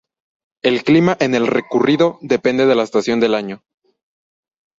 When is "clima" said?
0.83-1.15